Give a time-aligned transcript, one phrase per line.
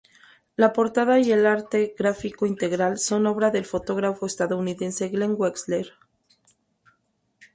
[0.55, 5.93] La portada y el arte gráfico integral son obra del fotógrafo estadounidense Glen Wexler.